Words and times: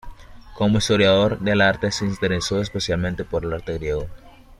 Como 0.57 0.79
historiador 0.79 1.37
del 1.41 1.61
arte 1.61 1.91
se 1.91 2.05
interesó 2.05 2.59
especialmente 2.59 3.23
por 3.23 3.45
el 3.45 3.53
arte 3.53 3.73
griego. 3.77 4.07